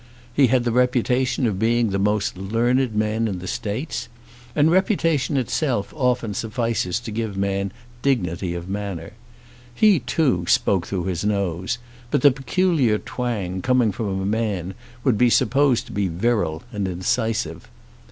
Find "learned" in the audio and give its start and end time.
2.35-2.95